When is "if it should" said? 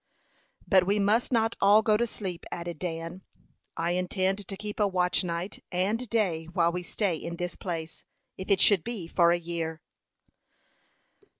8.35-8.83